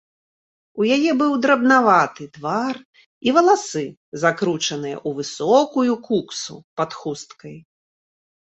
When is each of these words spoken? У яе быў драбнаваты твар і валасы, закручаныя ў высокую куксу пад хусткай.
У 0.83 0.85
яе 0.95 1.11
быў 1.19 1.31
драбнаваты 1.45 2.23
твар 2.37 2.75
і 3.31 3.35
валасы, 3.35 3.83
закручаныя 4.23 4.97
ў 5.07 5.21
высокую 5.21 5.93
куксу 6.09 6.55
пад 6.83 6.91
хусткай. 7.03 7.55